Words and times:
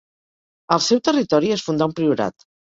Al 0.77 0.81
seu 0.85 1.03
territori 1.11 1.55
es 1.59 1.69
fundà 1.69 1.93
un 1.93 1.97
priorat. 2.03 2.51